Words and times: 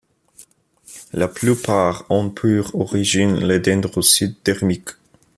La 1.13 1.27
plupart 1.27 2.05
ont 2.09 2.31
pour 2.31 2.73
origine 2.73 3.35
les 3.45 3.59
dendrocytes 3.59 4.43
dermiques. 4.43 4.95